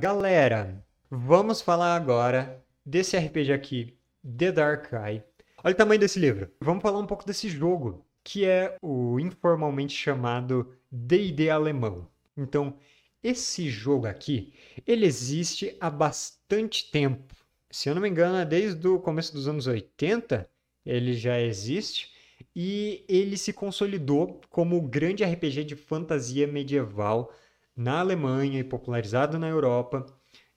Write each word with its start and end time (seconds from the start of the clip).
Galera, 0.00 0.80
vamos 1.10 1.60
falar 1.60 1.96
agora 1.96 2.64
desse 2.86 3.16
RPG 3.16 3.52
aqui, 3.52 3.98
The 4.22 4.52
Dark 4.52 4.92
Eye. 4.92 5.24
Olha 5.64 5.72
o 5.72 5.76
tamanho 5.76 5.98
desse 5.98 6.20
livro. 6.20 6.48
Vamos 6.60 6.82
falar 6.82 7.00
um 7.00 7.06
pouco 7.06 7.26
desse 7.26 7.48
jogo, 7.48 8.06
que 8.22 8.44
é 8.44 8.76
o 8.80 9.18
informalmente 9.18 9.96
chamado 9.96 10.72
D&D 10.88 11.50
alemão. 11.50 12.06
Então, 12.36 12.78
esse 13.24 13.68
jogo 13.68 14.06
aqui, 14.06 14.54
ele 14.86 15.04
existe 15.04 15.76
há 15.80 15.90
bastante 15.90 16.92
tempo. 16.92 17.34
Se 17.68 17.88
eu 17.88 17.94
não 17.96 18.02
me 18.02 18.08
engano, 18.08 18.38
é 18.38 18.44
desde 18.44 18.86
o 18.86 19.00
começo 19.00 19.32
dos 19.32 19.48
anos 19.48 19.66
80, 19.66 20.48
ele 20.86 21.12
já 21.14 21.40
existe 21.40 22.12
e 22.54 23.04
ele 23.08 23.36
se 23.36 23.52
consolidou 23.52 24.40
como 24.48 24.76
o 24.76 24.88
grande 24.88 25.24
RPG 25.24 25.64
de 25.64 25.74
fantasia 25.74 26.46
medieval 26.46 27.32
na 27.78 28.00
Alemanha 28.00 28.58
e 28.58 28.64
popularizado 28.64 29.38
na 29.38 29.48
Europa 29.48 30.04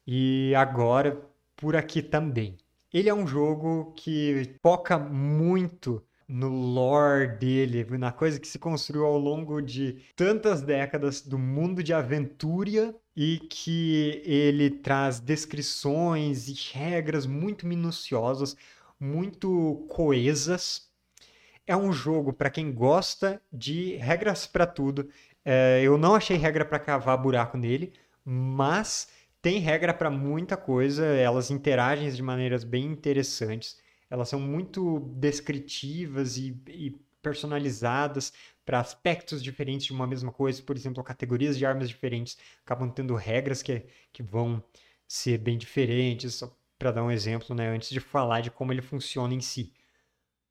e 0.07 0.53
agora 0.55 1.21
por 1.55 1.75
aqui 1.75 2.01
também. 2.01 2.57
Ele 2.91 3.07
é 3.07 3.13
um 3.13 3.27
jogo 3.27 3.93
que 3.95 4.55
foca 4.61 4.97
muito 4.97 6.03
no 6.27 6.49
lore 6.49 7.27
dele, 7.37 7.85
na 7.97 8.11
coisa 8.11 8.39
que 8.39 8.47
se 8.47 8.57
construiu 8.57 9.05
ao 9.05 9.17
longo 9.19 9.61
de 9.61 10.01
tantas 10.15 10.61
décadas 10.61 11.21
do 11.21 11.37
mundo 11.37 11.83
de 11.83 11.93
aventura 11.93 12.95
e 13.15 13.37
que 13.49 14.21
ele 14.25 14.69
traz 14.69 15.19
descrições 15.19 16.47
e 16.47 16.53
regras 16.73 17.25
muito 17.25 17.67
minuciosas, 17.67 18.55
muito 18.99 19.85
coesas. 19.89 20.89
É 21.67 21.75
um 21.75 21.91
jogo 21.91 22.33
para 22.33 22.49
quem 22.49 22.73
gosta 22.73 23.41
de 23.51 23.95
regras 23.97 24.47
para 24.47 24.65
tudo. 24.65 25.09
É, 25.43 25.81
eu 25.83 25.97
não 25.97 26.15
achei 26.15 26.37
regra 26.37 26.63
para 26.65 26.79
cavar 26.79 27.17
buraco 27.17 27.57
nele, 27.57 27.93
mas 28.23 29.09
tem 29.41 29.59
regra 29.59 29.93
para 29.93 30.09
muita 30.09 30.55
coisa. 30.55 31.05
Elas 31.05 31.51
interagem 31.51 32.09
de 32.11 32.21
maneiras 32.21 32.63
bem 32.63 32.85
interessantes. 32.85 33.79
Elas 34.09 34.29
são 34.29 34.39
muito 34.39 34.99
descritivas 35.15 36.37
e, 36.37 36.55
e 36.67 36.91
personalizadas 37.21 38.33
para 38.65 38.79
aspectos 38.79 39.41
diferentes 39.41 39.87
de 39.87 39.93
uma 39.93 40.07
mesma 40.07 40.31
coisa. 40.31 40.61
Por 40.61 40.75
exemplo, 40.75 41.03
categorias 41.03 41.57
de 41.57 41.65
armas 41.65 41.89
diferentes 41.89 42.37
acabam 42.63 42.89
tendo 42.91 43.15
regras 43.15 43.63
que, 43.63 43.85
que 44.13 44.21
vão 44.21 44.63
ser 45.07 45.37
bem 45.37 45.57
diferentes. 45.57 46.35
Só 46.35 46.55
para 46.77 46.91
dar 46.91 47.03
um 47.03 47.11
exemplo, 47.11 47.55
né, 47.55 47.69
antes 47.69 47.89
de 47.89 47.99
falar 47.99 48.41
de 48.41 48.51
como 48.51 48.73
ele 48.73 48.81
funciona 48.81 49.33
em 49.33 49.41
si. 49.41 49.73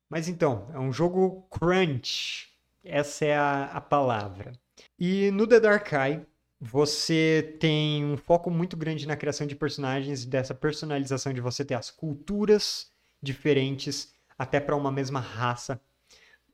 Mas 0.08 0.28
então, 0.28 0.68
é 0.74 0.78
um 0.78 0.92
jogo 0.92 1.42
crunch. 1.50 2.48
Essa 2.82 3.24
é 3.24 3.36
a, 3.36 3.64
a 3.64 3.80
palavra. 3.80 4.52
E 4.98 5.30
no 5.30 5.46
The 5.46 5.60
Dark 5.60 5.92
Eye, 5.92 6.26
você 6.60 7.56
tem 7.58 8.04
um 8.04 8.18
foco 8.18 8.50
muito 8.50 8.76
grande 8.76 9.06
na 9.06 9.16
criação 9.16 9.46
de 9.46 9.56
personagens, 9.56 10.26
dessa 10.26 10.54
personalização 10.54 11.32
de 11.32 11.40
você 11.40 11.64
ter 11.64 11.74
as 11.74 11.90
culturas 11.90 12.90
diferentes, 13.22 14.12
até 14.38 14.60
para 14.60 14.76
uma 14.76 14.92
mesma 14.92 15.20
raça. 15.20 15.80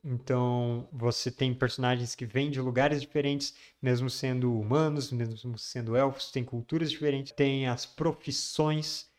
Então, 0.03 0.87
você 0.93 1.29
tem 1.29 1.53
personagens 1.53 2.15
que 2.15 2.25
vêm 2.25 2.49
de 2.49 2.61
lugares 2.61 3.01
diferentes, 3.01 3.53
mesmo 3.81 4.09
sendo 4.09 4.57
humanos, 4.57 5.11
mesmo 5.11 5.57
sendo 5.57 5.97
elfos, 5.97 6.31
tem 6.31 6.45
culturas 6.45 6.89
diferentes, 6.89 7.33
tem 7.33 7.67
as 7.67 7.85
profissões, 7.85 9.09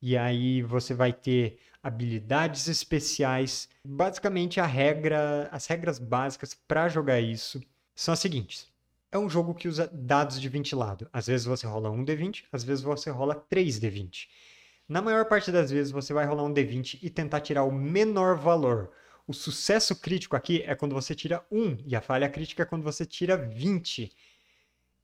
e 0.00 0.16
aí 0.16 0.62
você 0.62 0.94
vai 0.94 1.12
ter 1.12 1.58
habilidades 1.82 2.68
especiais. 2.68 3.68
Basicamente, 3.84 4.60
a 4.60 4.66
regra, 4.66 5.48
as 5.52 5.66
regras 5.66 5.98
básicas 5.98 6.54
para 6.54 6.88
jogar 6.88 7.20
isso 7.20 7.60
são 8.00 8.14
as 8.14 8.20
seguintes 8.20 8.68
é 9.10 9.18
um 9.18 9.28
jogo 9.28 9.54
que 9.54 9.68
usa 9.68 9.88
dados 9.92 10.40
de 10.40 10.48
ventilado. 10.48 11.08
Às 11.12 11.26
vezes 11.26 11.46
você 11.46 11.66
rola 11.66 11.90
um 11.90 12.04
D20, 12.04 12.44
às 12.52 12.62
vezes 12.62 12.82
você 12.82 13.10
rola 13.10 13.34
3 13.34 13.80
D20. 13.80 14.28
Na 14.88 15.02
maior 15.02 15.26
parte 15.26 15.50
das 15.50 15.70
vezes 15.70 15.92
você 15.92 16.12
vai 16.12 16.26
rolar 16.26 16.44
um 16.44 16.52
D20 16.52 16.98
e 17.02 17.10
tentar 17.10 17.40
tirar 17.40 17.64
o 17.64 17.72
menor 17.72 18.36
valor. 18.36 18.90
O 19.26 19.34
sucesso 19.34 19.96
crítico 19.96 20.36
aqui 20.36 20.62
é 20.62 20.74
quando 20.74 20.94
você 20.94 21.14
tira 21.14 21.44
1 21.50 21.78
e 21.86 21.96
a 21.96 22.00
falha 22.00 22.28
crítica 22.28 22.62
é 22.62 22.66
quando 22.66 22.82
você 22.82 23.04
tira 23.04 23.36
20. 23.36 24.10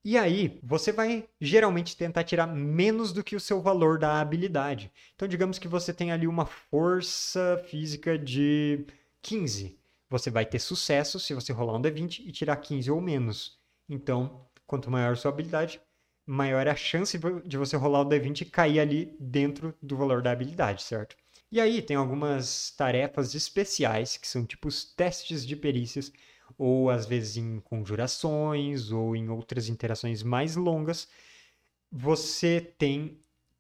E 0.06 0.18
aí, 0.18 0.58
você 0.62 0.92
vai 0.92 1.26
geralmente 1.40 1.96
tentar 1.96 2.24
tirar 2.24 2.46
menos 2.46 3.10
do 3.10 3.24
que 3.24 3.36
o 3.36 3.40
seu 3.40 3.62
valor 3.62 3.98
da 3.98 4.20
habilidade. 4.20 4.92
Então, 5.14 5.26
digamos 5.26 5.58
que 5.58 5.66
você 5.66 5.94
tem 5.94 6.12
ali 6.12 6.26
uma 6.26 6.44
força 6.44 7.62
física 7.68 8.18
de 8.18 8.86
15. 9.22 9.78
Você 10.14 10.30
vai 10.30 10.46
ter 10.46 10.60
sucesso 10.60 11.18
se 11.18 11.34
você 11.34 11.52
rolar 11.52 11.76
um 11.76 11.82
D20 11.82 12.20
e 12.24 12.30
tirar 12.30 12.54
15 12.58 12.88
ou 12.88 13.00
menos. 13.00 13.58
Então, 13.88 14.46
quanto 14.64 14.88
maior 14.88 15.14
a 15.14 15.16
sua 15.16 15.32
habilidade, 15.32 15.80
maior 16.24 16.68
é 16.68 16.70
a 16.70 16.76
chance 16.76 17.18
de 17.44 17.58
você 17.58 17.76
rolar 17.76 18.02
o 18.02 18.08
D20 18.08 18.42
e 18.42 18.44
cair 18.44 18.78
ali 18.78 19.16
dentro 19.18 19.74
do 19.82 19.96
valor 19.96 20.22
da 20.22 20.30
habilidade, 20.30 20.84
certo? 20.84 21.16
E 21.50 21.60
aí 21.60 21.82
tem 21.82 21.96
algumas 21.96 22.70
tarefas 22.70 23.34
especiais, 23.34 24.16
que 24.16 24.28
são 24.28 24.46
tipo 24.46 24.68
os 24.68 24.84
testes 24.84 25.44
de 25.44 25.56
perícias, 25.56 26.12
ou 26.56 26.90
às 26.90 27.06
vezes 27.06 27.36
em 27.36 27.58
conjurações, 27.58 28.92
ou 28.92 29.16
em 29.16 29.28
outras 29.28 29.68
interações 29.68 30.22
mais 30.22 30.54
longas, 30.54 31.08
você 31.90 32.60
tem 32.78 33.18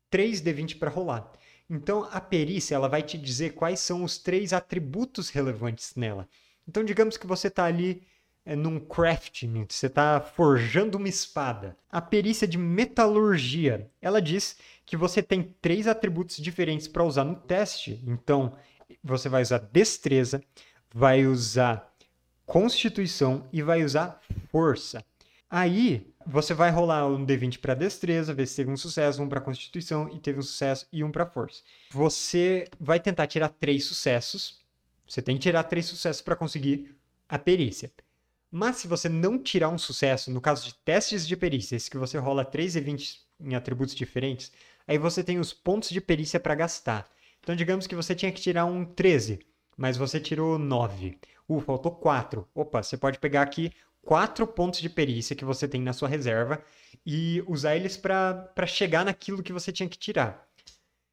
3 0.08 0.40
D20 0.40 0.78
para 0.78 0.88
rolar. 0.88 1.32
Então 1.68 2.08
a 2.12 2.20
perícia 2.20 2.76
ela 2.76 2.88
vai 2.88 3.02
te 3.02 3.18
dizer 3.18 3.54
quais 3.54 3.80
são 3.80 4.04
os 4.04 4.18
três 4.18 4.52
atributos 4.52 5.30
relevantes 5.30 5.96
nela. 5.96 6.28
Então 6.66 6.84
digamos 6.84 7.16
que 7.16 7.26
você 7.26 7.48
está 7.48 7.64
ali 7.64 8.06
é 8.46 8.54
num 8.54 8.78
crafting, 8.78 9.64
você 9.66 9.86
está 9.86 10.20
forjando 10.20 10.98
uma 10.98 11.08
espada. 11.08 11.76
A 11.90 12.00
perícia 12.00 12.46
de 12.46 12.58
metalurgia, 12.58 13.90
ela 14.02 14.20
diz 14.20 14.58
que 14.84 14.98
você 14.98 15.22
tem 15.22 15.54
três 15.62 15.86
atributos 15.86 16.36
diferentes 16.36 16.86
para 16.86 17.04
usar 17.04 17.24
no 17.24 17.36
teste. 17.36 18.02
Então, 18.06 18.52
você 19.02 19.30
vai 19.30 19.40
usar 19.40 19.58
destreza, 19.58 20.42
vai 20.92 21.26
usar 21.26 21.90
constituição 22.44 23.48
e 23.50 23.62
vai 23.62 23.82
usar 23.82 24.20
força. 24.50 25.02
Aí, 25.48 26.12
você 26.26 26.52
vai 26.52 26.70
rolar 26.70 27.06
um 27.06 27.24
D20 27.24 27.60
para 27.60 27.74
destreza, 27.74 28.34
ver 28.34 28.46
se 28.46 28.56
teve 28.56 28.70
um 28.70 28.76
sucesso, 28.76 29.22
um 29.22 29.28
para 29.28 29.40
constituição 29.40 30.10
e 30.14 30.18
teve 30.18 30.38
um 30.38 30.42
sucesso 30.42 30.86
e 30.92 31.02
um 31.02 31.10
para 31.10 31.24
força. 31.24 31.62
Você 31.90 32.68
vai 32.78 33.00
tentar 33.00 33.26
tirar 33.26 33.48
três 33.48 33.86
sucessos. 33.86 34.63
Você 35.06 35.22
tem 35.22 35.36
que 35.36 35.42
tirar 35.42 35.64
três 35.64 35.86
sucessos 35.86 36.22
para 36.22 36.36
conseguir 36.36 36.94
a 37.28 37.38
perícia. 37.38 37.92
Mas 38.50 38.76
se 38.76 38.86
você 38.86 39.08
não 39.08 39.36
tirar 39.36 39.68
um 39.68 39.78
sucesso, 39.78 40.30
no 40.30 40.40
caso 40.40 40.64
de 40.64 40.74
testes 40.74 41.26
de 41.26 41.36
perícia, 41.36 41.76
que 41.90 41.98
você 41.98 42.18
rola 42.18 42.44
3 42.44 42.76
e 42.76 42.80
20 42.80 43.20
em 43.40 43.54
atributos 43.54 43.94
diferentes, 43.94 44.52
aí 44.86 44.96
você 44.96 45.24
tem 45.24 45.40
os 45.40 45.52
pontos 45.52 45.90
de 45.90 46.00
perícia 46.00 46.38
para 46.38 46.54
gastar. 46.54 47.10
Então, 47.40 47.56
digamos 47.56 47.86
que 47.86 47.96
você 47.96 48.14
tinha 48.14 48.30
que 48.30 48.40
tirar 48.40 48.64
um 48.64 48.84
13, 48.84 49.40
mas 49.76 49.96
você 49.96 50.20
tirou 50.20 50.58
9. 50.58 51.18
Uh, 51.48 51.60
faltou 51.60 51.92
4. 51.92 52.48
Opa, 52.54 52.82
você 52.82 52.96
pode 52.96 53.18
pegar 53.18 53.42
aqui 53.42 53.72
4 54.02 54.46
pontos 54.46 54.80
de 54.80 54.88
perícia 54.88 55.34
que 55.34 55.44
você 55.44 55.66
tem 55.66 55.82
na 55.82 55.92
sua 55.92 56.08
reserva 56.08 56.62
e 57.04 57.42
usar 57.46 57.74
eles 57.74 57.96
para 57.96 58.66
chegar 58.66 59.04
naquilo 59.04 59.42
que 59.42 59.52
você 59.52 59.72
tinha 59.72 59.88
que 59.88 59.98
tirar. 59.98 60.48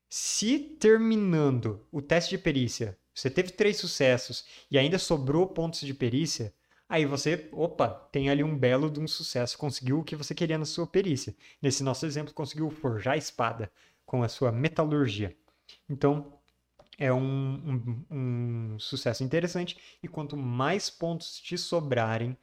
Se 0.09 0.59
terminando 0.59 1.85
o 1.91 2.01
teste 2.01 2.37
de 2.37 2.37
perícia, 2.37 2.97
você 3.13 3.29
teve 3.29 3.51
3 3.51 3.75
sucessos 3.77 4.45
e 4.69 4.77
ainda 4.77 4.97
sobrou 4.97 5.47
pontos 5.47 5.81
de 5.81 5.93
perícia, 5.93 6.53
Aí 6.91 7.05
você, 7.05 7.47
opa, 7.53 7.87
tem 8.11 8.29
ali 8.29 8.43
um 8.43 8.53
belo 8.53 8.91
de 8.91 8.99
um 8.99 9.07
sucesso, 9.07 9.57
conseguiu 9.57 9.99
o 9.99 10.03
que 10.03 10.13
você 10.13 10.35
queria 10.35 10.57
na 10.57 10.65
sua 10.65 10.85
perícia. 10.85 11.33
Nesse 11.61 11.83
nosso 11.83 12.05
exemplo, 12.05 12.33
conseguiu 12.33 12.69
forjar 12.69 13.13
a 13.13 13.17
espada 13.17 13.71
com 14.05 14.21
a 14.23 14.27
sua 14.27 14.51
metalurgia. 14.51 15.33
Então, 15.89 16.37
é 16.97 17.13
um, 17.13 17.23
um, 18.11 18.15
um 18.73 18.77
sucesso 18.77 19.23
interessante. 19.23 19.77
E 20.03 20.07
quanto 20.09 20.35
mais 20.35 20.89
pontos 20.89 21.39
te 21.39 21.57
sobrarem, 21.57 22.37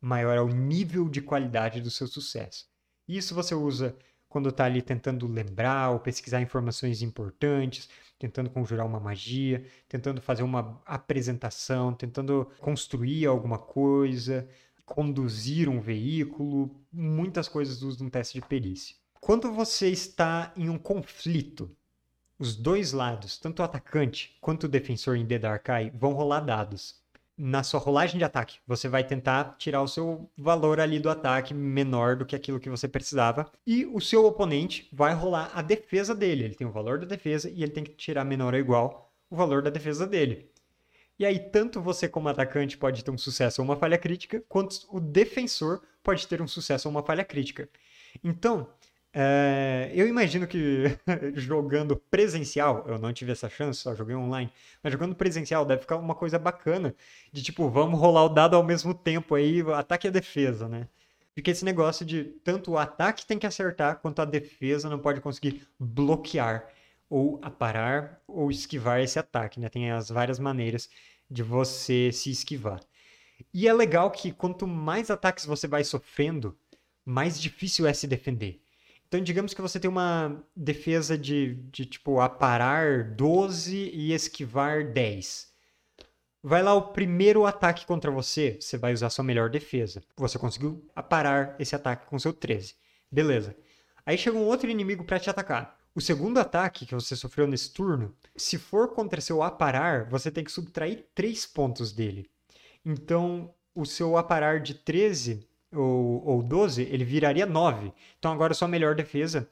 maior 0.00 0.36
é 0.36 0.40
o 0.40 0.48
nível 0.48 1.08
de 1.08 1.22
qualidade 1.22 1.80
do 1.80 1.88
seu 1.88 2.08
sucesso. 2.08 2.66
Isso 3.06 3.36
você 3.36 3.54
usa 3.54 3.96
quando 4.32 4.48
está 4.48 4.64
ali 4.64 4.80
tentando 4.80 5.26
lembrar 5.26 5.90
ou 5.90 6.00
pesquisar 6.00 6.40
informações 6.40 7.02
importantes, 7.02 7.90
tentando 8.18 8.48
conjurar 8.48 8.86
uma 8.86 8.98
magia, 8.98 9.62
tentando 9.86 10.22
fazer 10.22 10.42
uma 10.42 10.80
apresentação, 10.86 11.92
tentando 11.92 12.50
construir 12.58 13.26
alguma 13.26 13.58
coisa, 13.58 14.48
conduzir 14.86 15.68
um 15.68 15.82
veículo, 15.82 16.74
muitas 16.90 17.46
coisas 17.46 17.82
usam 17.82 18.06
um 18.06 18.10
teste 18.10 18.40
de 18.40 18.46
perícia. 18.46 18.96
Quando 19.20 19.52
você 19.52 19.90
está 19.90 20.50
em 20.56 20.70
um 20.70 20.78
conflito, 20.78 21.70
os 22.38 22.56
dois 22.56 22.94
lados, 22.94 23.38
tanto 23.38 23.60
o 23.60 23.64
atacante 23.64 24.38
quanto 24.40 24.64
o 24.64 24.68
defensor 24.68 25.14
em 25.18 25.26
The 25.26 25.40
Dark 25.40 25.66
vão 25.92 26.14
rolar 26.14 26.40
dados 26.40 27.01
na 27.36 27.62
sua 27.62 27.80
rolagem 27.80 28.18
de 28.18 28.24
ataque, 28.24 28.58
você 28.66 28.88
vai 28.88 29.04
tentar 29.04 29.56
tirar 29.58 29.82
o 29.82 29.88
seu 29.88 30.30
valor 30.36 30.78
ali 30.78 30.98
do 30.98 31.10
ataque 31.10 31.54
menor 31.54 32.16
do 32.16 32.26
que 32.26 32.36
aquilo 32.36 32.60
que 32.60 32.70
você 32.70 32.86
precisava. 32.86 33.50
E 33.66 33.86
o 33.86 34.00
seu 34.00 34.24
oponente 34.24 34.88
vai 34.92 35.14
rolar 35.14 35.50
a 35.54 35.62
defesa 35.62 36.14
dele. 36.14 36.44
Ele 36.44 36.54
tem 36.54 36.66
o 36.66 36.72
valor 36.72 36.98
da 36.98 37.06
defesa 37.06 37.48
e 37.50 37.62
ele 37.62 37.72
tem 37.72 37.84
que 37.84 37.92
tirar 37.92 38.24
menor 38.24 38.54
ou 38.54 38.60
igual 38.60 39.12
o 39.30 39.36
valor 39.36 39.62
da 39.62 39.70
defesa 39.70 40.06
dele. 40.06 40.50
E 41.18 41.24
aí, 41.24 41.38
tanto 41.38 41.80
você 41.80 42.08
como 42.08 42.28
atacante 42.28 42.76
pode 42.76 43.04
ter 43.04 43.10
um 43.10 43.18
sucesso 43.18 43.62
ou 43.62 43.64
uma 43.64 43.76
falha 43.76 43.98
crítica, 43.98 44.42
quanto 44.48 44.86
o 44.90 44.98
defensor 44.98 45.82
pode 46.02 46.26
ter 46.26 46.42
um 46.42 46.48
sucesso 46.48 46.88
ou 46.88 46.92
uma 46.92 47.02
falha 47.02 47.24
crítica. 47.24 47.68
Então, 48.22 48.68
É, 49.14 49.90
eu 49.94 50.08
imagino 50.08 50.46
que 50.46 50.84
jogando 51.34 51.96
presencial, 51.96 52.84
eu 52.88 52.98
não 52.98 53.12
tive 53.12 53.32
essa 53.32 53.48
chance, 53.48 53.80
só 53.80 53.94
joguei 53.94 54.16
online, 54.16 54.50
mas 54.82 54.92
jogando 54.92 55.14
presencial 55.14 55.66
deve 55.66 55.82
ficar 55.82 55.96
uma 55.96 56.14
coisa 56.14 56.38
bacana 56.38 56.94
de 57.30 57.42
tipo, 57.42 57.68
vamos 57.68 58.00
rolar 58.00 58.24
o 58.24 58.28
dado 58.30 58.56
ao 58.56 58.62
mesmo 58.64 58.94
tempo 58.94 59.34
aí, 59.34 59.60
ataque 59.74 60.08
e 60.08 60.10
defesa, 60.10 60.66
né? 60.68 60.88
Porque 61.34 61.50
esse 61.50 61.64
negócio 61.64 62.04
de 62.06 62.24
tanto 62.44 62.72
o 62.72 62.78
ataque 62.78 63.26
tem 63.26 63.38
que 63.38 63.46
acertar, 63.46 63.98
quanto 64.00 64.20
a 64.20 64.24
defesa 64.24 64.88
não 64.88 64.98
pode 64.98 65.20
conseguir 65.20 65.66
bloquear 65.78 66.66
ou 67.08 67.38
aparar 67.42 68.20
ou 68.26 68.50
esquivar 68.50 69.00
esse 69.00 69.18
ataque, 69.18 69.60
né? 69.60 69.68
Tem 69.68 69.90
as 69.90 70.08
várias 70.08 70.38
maneiras 70.38 70.88
de 71.30 71.42
você 71.42 72.10
se 72.12 72.30
esquivar. 72.30 72.80
E 73.52 73.68
é 73.68 73.72
legal 73.72 74.10
que 74.10 74.32
quanto 74.32 74.66
mais 74.66 75.10
ataques 75.10 75.44
você 75.44 75.66
vai 75.66 75.84
sofrendo, 75.84 76.56
mais 77.04 77.40
difícil 77.40 77.86
é 77.86 77.92
se 77.92 78.06
defender. 78.06 78.61
Então, 79.12 79.22
digamos 79.22 79.52
que 79.52 79.60
você 79.60 79.78
tem 79.78 79.90
uma 79.90 80.42
defesa 80.56 81.18
de, 81.18 81.56
de 81.70 81.84
tipo 81.84 82.18
aparar 82.18 83.12
12 83.12 83.90
e 83.92 84.14
esquivar 84.14 84.90
10. 84.90 85.52
Vai 86.42 86.62
lá 86.62 86.72
o 86.72 86.94
primeiro 86.94 87.44
ataque 87.44 87.84
contra 87.84 88.10
você, 88.10 88.56
você 88.58 88.78
vai 88.78 88.94
usar 88.94 89.10
sua 89.10 89.22
melhor 89.22 89.50
defesa. 89.50 90.02
Você 90.16 90.38
conseguiu 90.38 90.90
aparar 90.96 91.54
esse 91.58 91.76
ataque 91.76 92.06
com 92.06 92.18
seu 92.18 92.32
13. 92.32 92.74
Beleza. 93.10 93.54
Aí 94.06 94.16
chega 94.16 94.38
um 94.38 94.46
outro 94.46 94.70
inimigo 94.70 95.04
para 95.04 95.20
te 95.20 95.28
atacar. 95.28 95.78
O 95.94 96.00
segundo 96.00 96.38
ataque 96.38 96.86
que 96.86 96.94
você 96.94 97.14
sofreu 97.14 97.46
nesse 97.46 97.70
turno, 97.70 98.16
se 98.34 98.56
for 98.56 98.94
contra 98.94 99.20
seu 99.20 99.42
aparar, 99.42 100.08
você 100.08 100.30
tem 100.30 100.42
que 100.42 100.50
subtrair 100.50 101.04
3 101.14 101.44
pontos 101.48 101.92
dele. 101.92 102.30
Então, 102.82 103.52
o 103.74 103.84
seu 103.84 104.16
aparar 104.16 104.60
de 104.60 104.72
13 104.72 105.46
ou, 105.72 106.24
ou 106.26 106.42
12, 106.42 106.82
ele 106.82 107.04
viraria 107.04 107.46
9. 107.46 107.92
Então, 108.18 108.32
agora 108.32 108.54
sua 108.54 108.68
melhor 108.68 108.94
defesa 108.94 109.48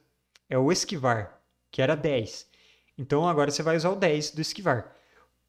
é 0.49 0.59
o 0.59 0.71
esquivar, 0.71 1.41
que 1.71 1.81
era 1.83 1.97
10. 1.97 2.49
Então, 2.99 3.29
agora 3.29 3.51
você 3.51 3.63
vai 3.63 3.77
usar 3.77 3.91
o 3.91 3.97
10 3.97 4.33
do 4.33 4.41
esquivar. 4.41 4.95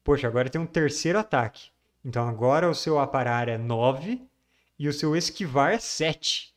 Poxa, 0.04 0.26
agora 0.26 0.50
tem 0.50 0.60
um 0.60 0.66
terceiro 0.66 1.18
ataque. 1.18 1.70
Então 2.04 2.28
agora 2.28 2.68
o 2.68 2.74
seu 2.74 2.98
aparar 2.98 3.48
é 3.48 3.56
9 3.56 4.20
e 4.78 4.88
o 4.88 4.92
seu 4.92 5.14
esquivar 5.14 5.72
é 5.72 5.78
7. 5.78 6.52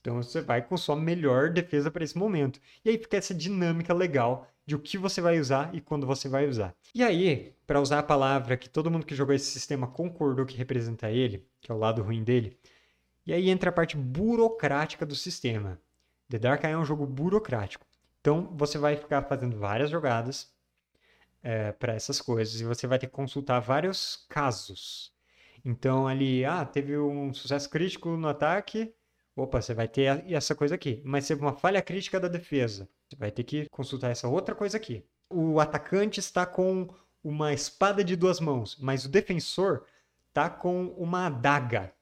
Então 0.00 0.22
você 0.22 0.42
vai 0.42 0.60
com 0.60 0.76
sua 0.76 0.94
melhor 0.94 1.50
defesa 1.50 1.90
para 1.90 2.04
esse 2.04 2.16
momento. 2.16 2.60
E 2.84 2.90
aí 2.90 2.98
fica 2.98 3.16
essa 3.16 3.34
dinâmica 3.34 3.94
legal 3.94 4.46
de 4.66 4.74
o 4.74 4.78
que 4.78 4.98
você 4.98 5.20
vai 5.20 5.40
usar 5.40 5.74
e 5.74 5.80
quando 5.80 6.06
você 6.06 6.28
vai 6.28 6.46
usar. 6.46 6.74
E 6.94 7.02
aí, 7.02 7.54
para 7.66 7.80
usar 7.80 8.00
a 8.00 8.02
palavra 8.02 8.56
que 8.56 8.68
todo 8.68 8.90
mundo 8.90 9.06
que 9.06 9.14
jogou 9.14 9.34
esse 9.34 9.50
sistema 9.50 9.86
concordou 9.86 10.44
que 10.44 10.56
representa 10.56 11.10
ele, 11.10 11.46
que 11.60 11.72
é 11.72 11.74
o 11.74 11.78
lado 11.78 12.02
ruim 12.02 12.22
dele, 12.22 12.58
e 13.26 13.32
aí 13.32 13.50
entra 13.50 13.70
a 13.70 13.72
parte 13.72 13.96
burocrática 13.96 15.06
do 15.06 15.14
sistema. 15.14 15.80
The 16.28 16.38
Dark 16.38 16.64
Eye 16.64 16.72
é 16.72 16.78
um 16.78 16.84
jogo 16.84 17.06
burocrático. 17.06 17.86
Então 18.20 18.50
você 18.56 18.78
vai 18.78 18.96
ficar 18.96 19.22
fazendo 19.22 19.58
várias 19.58 19.90
jogadas 19.90 20.52
é, 21.42 21.72
para 21.72 21.94
essas 21.94 22.20
coisas 22.20 22.60
e 22.60 22.64
você 22.64 22.86
vai 22.86 22.98
ter 22.98 23.06
que 23.06 23.12
consultar 23.12 23.60
vários 23.60 24.24
casos. 24.28 25.12
Então, 25.64 26.06
ali, 26.06 26.44
ah, 26.44 26.64
teve 26.64 26.98
um 26.98 27.32
sucesso 27.32 27.70
crítico 27.70 28.10
no 28.10 28.28
ataque, 28.28 28.94
opa, 29.34 29.62
você 29.62 29.72
vai 29.72 29.88
ter 29.88 30.24
essa 30.30 30.54
coisa 30.54 30.74
aqui. 30.74 31.00
Mas 31.04 31.26
teve 31.26 31.40
uma 31.40 31.54
falha 31.54 31.80
crítica 31.80 32.20
da 32.20 32.28
defesa, 32.28 32.88
você 33.08 33.16
vai 33.16 33.30
ter 33.30 33.44
que 33.44 33.68
consultar 33.70 34.10
essa 34.10 34.28
outra 34.28 34.54
coisa 34.54 34.76
aqui. 34.76 35.04
O 35.30 35.58
atacante 35.58 36.20
está 36.20 36.44
com 36.44 36.88
uma 37.22 37.52
espada 37.54 38.04
de 38.04 38.14
duas 38.14 38.40
mãos, 38.40 38.76
mas 38.78 39.06
o 39.06 39.08
defensor 39.08 39.86
está 40.28 40.50
com 40.50 40.88
uma 40.98 41.26
adaga. 41.26 41.93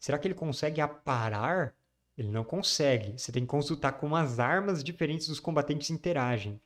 Será 0.00 0.18
que 0.18 0.26
ele 0.26 0.34
consegue 0.34 0.80
aparar? 0.80 1.74
Ele 2.16 2.28
não 2.28 2.42
consegue. 2.42 3.18
Você 3.18 3.30
tem 3.30 3.42
que 3.42 3.48
consultar 3.48 3.92
como 3.92 4.16
as 4.16 4.38
armas 4.38 4.82
diferentes 4.82 5.28
dos 5.28 5.38
combatentes 5.38 5.90
interagem. 5.90 6.60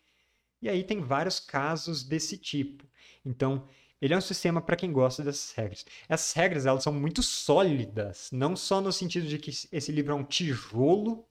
E 0.63 0.69
aí 0.69 0.85
tem 0.85 1.01
vários 1.01 1.41
casos 1.41 2.05
desse 2.05 2.39
tipo. 2.39 2.85
Então, 3.25 3.69
ele 4.01 4.15
é 4.15 4.17
um 4.17 4.21
sistema 4.21 4.63
para 4.63 4.77
quem 4.77 4.93
gosta 4.93 5.23
dessas 5.23 5.53
regras. 5.53 5.85
Essas 6.09 6.33
regras 6.33 6.65
elas 6.65 6.83
são 6.83 6.93
muito 6.93 7.23
sólidas, 7.23 8.31
não 8.33 8.57
só 8.57 8.81
no 8.81 8.93
sentido 8.93 9.27
de 9.27 9.39
que 9.39 9.51
esse 9.73 9.93
livro 9.93 10.13
é 10.13 10.15
um 10.15 10.25
tijolo, 10.25 11.27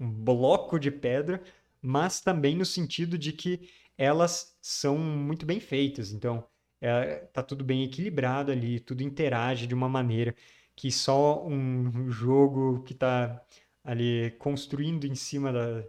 um 0.00 0.10
bloco 0.10 0.78
de 0.78 0.90
pedra, 0.90 1.42
mas 1.80 2.20
também 2.20 2.56
no 2.56 2.64
sentido 2.64 3.18
de 3.18 3.32
que 3.32 3.68
elas 3.96 4.56
são 4.60 4.98
muito 4.98 5.44
bem 5.44 5.60
feitas. 5.60 6.12
Então, 6.12 6.46
é, 6.80 7.16
tá 7.32 7.42
tudo 7.42 7.64
bem 7.64 7.84
equilibrado 7.84 8.50
ali, 8.50 8.80
tudo 8.80 9.02
interage 9.02 9.66
de 9.66 9.74
uma 9.74 9.88
maneira 9.88 10.34
que 10.76 10.90
só 10.90 11.44
um 11.46 12.10
jogo 12.10 12.82
que 12.82 12.92
está 12.92 13.40
ali 13.82 14.30
construindo 14.38 15.06
em 15.06 15.14
cima 15.14 15.52
da, 15.52 15.84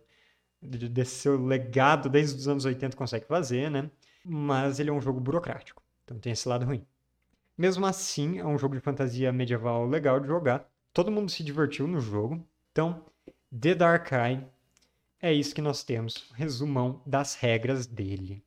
desse 0.61 1.15
seu 1.15 1.43
legado 1.43 2.09
desde 2.09 2.39
os 2.39 2.47
anos 2.47 2.65
80 2.65 2.95
consegue 2.95 3.25
fazer, 3.25 3.69
né? 3.71 3.89
Mas 4.23 4.79
ele 4.79 4.89
é 4.89 4.93
um 4.93 5.01
jogo 5.01 5.19
burocrático, 5.19 5.81
então 6.03 6.19
tem 6.19 6.33
esse 6.33 6.47
lado 6.47 6.65
ruim. 6.65 6.85
Mesmo 7.57 7.85
assim, 7.85 8.39
é 8.39 8.45
um 8.45 8.57
jogo 8.57 8.75
de 8.75 8.81
fantasia 8.81 9.31
medieval 9.31 9.87
legal 9.87 10.19
de 10.19 10.27
jogar. 10.27 10.67
Todo 10.93 11.11
mundo 11.11 11.31
se 11.31 11.43
divertiu 11.43 11.87
no 11.87 12.01
jogo. 12.01 12.45
Então, 12.71 13.05
The 13.57 13.75
Dark 13.75 14.11
Eye 14.11 14.45
é 15.21 15.33
isso 15.33 15.55
que 15.55 15.61
nós 15.61 15.83
temos, 15.83 16.29
resumão 16.33 17.01
das 17.05 17.35
regras 17.35 17.85
dele. 17.87 18.43